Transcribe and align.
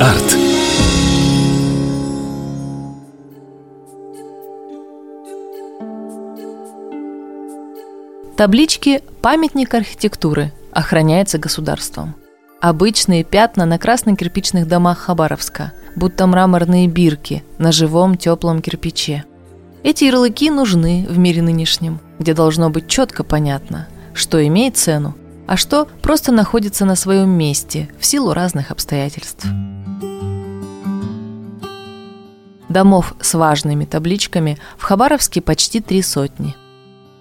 Арт. 0.00 0.36
Таблички 8.36 9.02
«Памятник 9.20 9.74
архитектуры» 9.74 10.52
охраняется 10.70 11.38
государством. 11.38 12.14
Обычные 12.60 13.24
пятна 13.24 13.66
на 13.66 13.80
красно-кирпичных 13.80 14.68
домах 14.68 14.98
Хабаровска, 14.98 15.72
будто 15.96 16.28
мраморные 16.28 16.86
бирки 16.86 17.42
на 17.58 17.72
живом 17.72 18.16
теплом 18.16 18.62
кирпиче. 18.62 19.24
Эти 19.82 20.04
ярлыки 20.04 20.50
нужны 20.50 21.04
в 21.10 21.18
мире 21.18 21.42
нынешнем, 21.42 21.98
где 22.20 22.32
должно 22.32 22.70
быть 22.70 22.86
четко 22.86 23.24
понятно, 23.24 23.88
что 24.14 24.46
имеет 24.46 24.76
цену, 24.76 25.16
а 25.50 25.56
что 25.56 25.88
просто 26.00 26.30
находится 26.30 26.84
на 26.84 26.94
своем 26.94 27.30
месте 27.30 27.88
в 27.98 28.06
силу 28.06 28.34
разных 28.34 28.70
обстоятельств. 28.70 29.44
Домов 32.68 33.14
с 33.20 33.34
важными 33.34 33.84
табличками 33.84 34.58
в 34.78 34.84
Хабаровске 34.84 35.40
почти 35.40 35.80
три 35.80 36.02
сотни. 36.02 36.54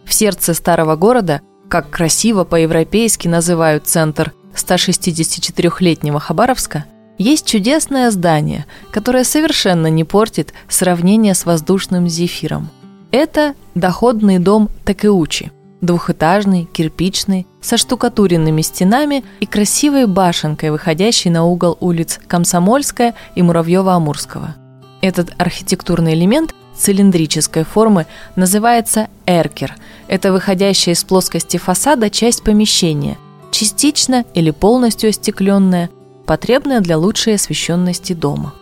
В 0.06 0.14
сердце 0.14 0.54
старого 0.54 0.96
города, 0.96 1.42
как 1.70 1.90
красиво 1.90 2.44
по-европейски 2.44 3.28
называют 3.28 3.88
центр 3.88 4.32
164-летнего 4.54 6.20
Хабаровска, 6.20 6.86
есть 7.18 7.48
чудесное 7.48 8.12
здание, 8.12 8.68
которое 8.92 9.24
совершенно 9.24 9.88
не 9.88 10.04
портит 10.04 10.54
сравнение 10.68 11.34
с 11.34 11.48
воздушным 11.48 12.08
зефиром. 12.08 12.70
Это 13.10 13.56
доходный 13.74 14.38
дом 14.38 14.70
Такеучи. 14.86 15.52
Двухэтажный, 15.82 16.68
кирпичный, 16.72 17.48
со 17.62 17.78
штукатуренными 17.78 18.62
стенами 18.62 19.24
и 19.40 19.46
красивой 19.46 20.08
башенкой, 20.08 20.72
выходящей 20.72 21.32
на 21.32 21.46
угол 21.46 21.78
улиц 21.80 22.20
Комсомольская 22.28 23.16
и 23.36 23.42
Муравьева-Амурского. 23.42 24.56
Этот 25.02 25.32
архитектурный 25.38 26.14
элемент 26.16 26.54
цилиндрической 26.76 27.64
формы 27.64 28.08
называется 28.36 29.08
эркер. 29.26 29.76
Это 30.08 30.34
выходящая 30.34 30.96
из 30.96 31.04
плоскости 31.04 31.58
фасада 31.58 32.10
часть 32.10 32.44
помещения, 32.44 33.18
частично 33.52 34.26
или 34.34 34.52
полностью 34.52 35.10
остекленная, 35.10 35.90
потребная 36.26 36.82
для 36.82 36.98
лучшей 36.98 37.36
освещенности 37.36 38.14
дома. 38.14 38.54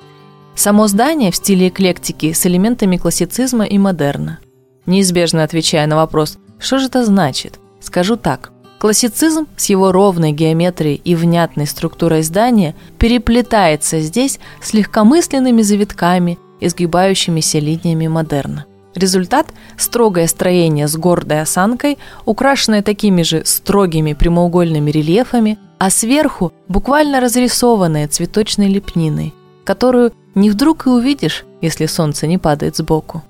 Само 0.56 0.88
здание 0.88 1.32
в 1.32 1.36
стиле 1.36 1.70
эклектики 1.70 2.34
с 2.34 2.46
элементами 2.46 2.98
классицизма 2.98 3.66
и 3.66 3.78
модерна. 3.78 4.40
Неизбежно 4.86 5.44
отвечая 5.44 5.86
на 5.86 5.96
вопрос 5.96 6.38
«что 6.60 6.80
же 6.80 6.88
это 6.88 7.06
значит?», 7.06 7.60
скажу 7.80 8.18
так. 8.18 8.52
Классицизм 8.80 9.48
с 9.58 9.66
его 9.66 9.92
ровной 9.92 10.32
геометрией 10.32 11.02
и 11.04 11.16
внятной 11.16 11.66
структурой 11.66 12.22
здания 12.22 12.76
переплетается 13.00 14.00
здесь 14.02 14.40
с 14.62 14.74
легкомысленными 14.74 15.64
завитками, 15.64 16.38
изгибающимися 16.60 17.58
линиями 17.58 18.08
модерна. 18.08 18.66
Результат– 18.94 19.48
строгое 19.78 20.28
строение 20.28 20.88
с 20.88 20.96
гордой 20.96 21.42
осанкой, 21.42 21.98
украшенное 22.26 22.82
такими 22.84 23.24
же 23.24 23.44
строгими 23.46 24.14
прямоугольными 24.14 24.92
рельефами, 24.92 25.58
а 25.80 25.90
сверху 25.90 26.52
буквально 26.68 27.20
разрисованная 27.20 28.08
цветочной 28.08 28.68
лепниной, 28.68 29.34
которую 29.66 30.14
не 30.36 30.50
вдруг 30.50 30.88
и 30.88 30.90
увидишь, 30.90 31.46
если 31.62 31.86
солнце 31.88 32.26
не 32.28 32.38
падает 32.38 32.76
сбоку. 32.76 33.24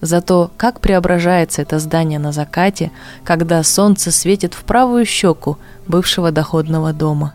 Зато 0.00 0.50
как 0.56 0.80
преображается 0.80 1.62
это 1.62 1.78
здание 1.78 2.18
на 2.18 2.32
закате, 2.32 2.92
когда 3.24 3.62
солнце 3.62 4.12
светит 4.12 4.54
в 4.54 4.62
правую 4.64 5.04
щеку 5.04 5.58
бывшего 5.86 6.30
доходного 6.30 6.92
дома. 6.92 7.34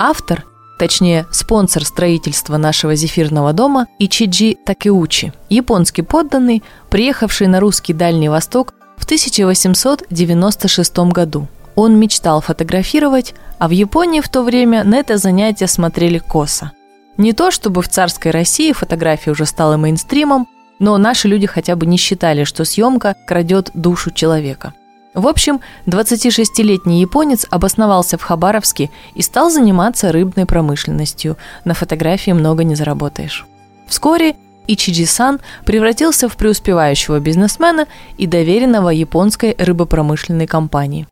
Автор 0.00 0.44
точнее 0.78 1.26
спонсор 1.32 1.84
строительства 1.84 2.56
нашего 2.56 2.94
зефирного 2.94 3.52
дома 3.52 3.88
Ичиджи 3.98 4.56
Такеучи, 4.64 5.32
японский 5.50 6.02
подданный, 6.02 6.62
приехавший 6.88 7.48
на 7.48 7.60
русский 7.60 7.92
Дальний 7.92 8.28
Восток 8.28 8.74
в 8.96 9.04
1896 9.04 10.98
году. 10.98 11.48
Он 11.74 11.98
мечтал 11.98 12.40
фотографировать, 12.40 13.34
а 13.58 13.68
в 13.68 13.72
Японии 13.72 14.20
в 14.20 14.28
то 14.28 14.42
время 14.42 14.84
на 14.84 14.96
это 14.96 15.18
занятие 15.18 15.66
смотрели 15.66 16.18
косо. 16.18 16.72
Не 17.18 17.34
то 17.34 17.50
чтобы 17.50 17.82
в 17.82 17.88
царской 17.88 18.30
России 18.30 18.72
фотография 18.72 19.32
уже 19.32 19.44
стала 19.44 19.76
мейнстримом, 19.76 20.48
но 20.78 20.96
наши 20.96 21.28
люди 21.28 21.46
хотя 21.46 21.76
бы 21.76 21.84
не 21.84 21.98
считали, 21.98 22.44
что 22.44 22.64
съемка 22.64 23.14
крадет 23.26 23.70
душу 23.74 24.10
человека– 24.10 24.72
в 25.18 25.26
общем, 25.26 25.60
26-летний 25.86 27.00
японец 27.00 27.44
обосновался 27.50 28.18
в 28.18 28.22
Хабаровске 28.22 28.88
и 29.16 29.22
стал 29.22 29.50
заниматься 29.50 30.12
рыбной 30.12 30.46
промышленностью. 30.46 31.36
На 31.64 31.74
фотографии 31.74 32.30
много 32.30 32.62
не 32.62 32.76
заработаешь. 32.76 33.44
Вскоре 33.88 34.36
Ичиджи-сан 34.68 35.40
превратился 35.64 36.28
в 36.28 36.36
преуспевающего 36.36 37.18
бизнесмена 37.18 37.88
и 38.16 38.28
доверенного 38.28 38.90
японской 38.90 39.56
рыбопромышленной 39.58 40.46
компании. 40.46 41.08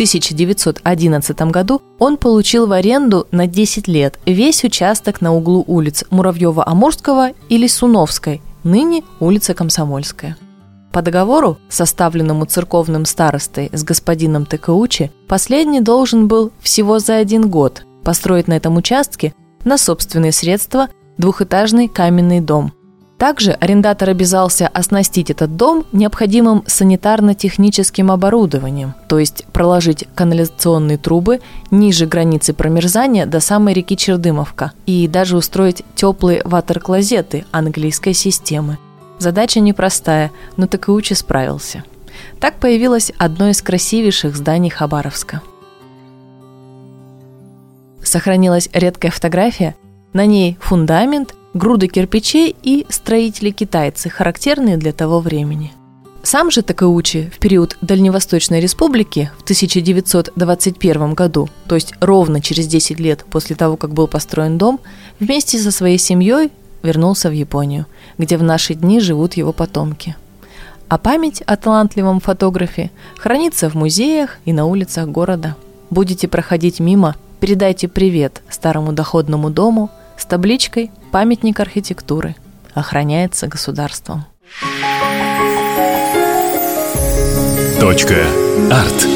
В 0.00 0.02
1911 0.02 1.42
году 1.52 1.82
он 1.98 2.16
получил 2.16 2.66
в 2.66 2.72
аренду 2.72 3.26
на 3.32 3.46
10 3.46 3.86
лет 3.86 4.18
весь 4.24 4.64
участок 4.64 5.20
на 5.20 5.34
углу 5.34 5.62
улиц 5.66 6.04
Муравьева-Амурского 6.10 7.34
и 7.50 7.58
Лисуновской, 7.58 8.40
ныне 8.64 9.02
улица 9.20 9.52
Комсомольская– 9.52 10.38
по 10.90 11.02
договору, 11.02 11.58
составленному 11.68 12.46
церковным 12.46 13.04
старостой 13.04 13.68
с 13.74 13.84
господином 13.84 14.46
Текаучи, 14.46 15.12
последний 15.28 15.82
должен 15.82 16.28
был 16.28 16.50
всего 16.60 16.98
за 16.98 17.16
один 17.16 17.50
год 17.50 17.84
построить 18.02 18.48
на 18.48 18.54
этом 18.54 18.78
участке 18.78 19.34
на 19.64 19.76
собственные 19.76 20.32
средства 20.32 20.88
двухэтажный 21.18 21.88
каменный 21.88 22.40
дом. 22.40 22.72
Также 23.20 23.52
арендатор 23.52 24.08
обязался 24.08 24.66
оснастить 24.66 25.30
этот 25.30 25.56
дом 25.56 25.84
необходимым 25.92 26.64
санитарно-техническим 26.66 28.10
оборудованием, 28.10 28.94
то 29.08 29.20
есть 29.20 29.44
проложить 29.52 30.08
канализационные 30.16 30.98
трубы 30.98 31.40
ниже 31.70 32.06
границы 32.06 32.52
промерзания 32.52 33.26
до 33.26 33.38
самой 33.38 33.74
реки 33.74 33.96
Чердымовка 33.96 34.72
и 34.86 35.06
даже 35.06 35.36
устроить 35.36 35.84
теплые 35.94 36.42
ватер-клозеты 36.44 37.44
английской 37.52 38.14
системы– 38.14 38.78
Задача 39.20 39.60
непростая, 39.60 40.30
но 40.56 40.66
Такаучи 40.66 41.12
справился. 41.12 41.84
Так 42.40 42.54
появилось 42.54 43.12
одно 43.18 43.50
из 43.50 43.60
красивейших 43.60 44.34
зданий 44.34 44.70
Хабаровска. 44.70 45.42
Сохранилась 48.02 48.70
редкая 48.72 49.10
фотография. 49.10 49.76
На 50.14 50.24
ней 50.24 50.56
фундамент, 50.58 51.34
груды 51.54 51.88
кирпичей 51.88 52.54
и 52.62 52.86
строители-китайцы, 52.88 54.08
характерные 54.08 54.76
для 54.76 54.92
того 54.92 55.20
времени. 55.20 55.72
Сам 56.22 56.50
же 56.50 56.62
Такаучи 56.62 57.30
в 57.34 57.38
период 57.38 57.78
Дальневосточной 57.80 58.60
Республики 58.60 59.30
в 59.38 59.42
1921 59.42 61.14
году, 61.14 61.48
то 61.66 61.74
есть 61.74 61.94
ровно 62.00 62.42
через 62.42 62.66
10 62.66 63.00
лет 63.00 63.24
после 63.30 63.56
того, 63.56 63.76
как 63.76 63.94
был 63.94 64.06
построен 64.06 64.58
дом, 64.58 64.80
вместе 65.18 65.58
со 65.58 65.70
своей 65.70 65.96
семьей 65.96 66.50
вернулся 66.82 67.30
в 67.30 67.32
Японию, 67.32 67.86
где 68.18 68.36
в 68.36 68.42
наши 68.42 68.74
дни 68.74 69.00
живут 69.00 69.34
его 69.34 69.52
потомки. 69.52 70.14
А 70.88 70.98
память 70.98 71.40
о 71.42 71.56
талантливом 71.56 72.20
фотографе 72.20 72.90
хранится 73.16 73.70
в 73.70 73.74
музеях 73.74 74.38
и 74.44 74.52
на 74.52 74.66
улицах 74.66 75.08
города. 75.08 75.56
Будете 75.88 76.28
проходить 76.28 76.80
мимо, 76.80 77.16
передайте 77.40 77.88
привет 77.88 78.42
старому 78.50 78.92
доходному 78.92 79.50
дому 79.50 79.90
с 80.20 80.26
табличкой 80.26 80.90
«Памятник 81.10 81.58
архитектуры». 81.60 82.36
Охраняется 82.74 83.46
государством. 83.48 84.26
Точка. 87.80 88.26
Арт. 88.70 89.06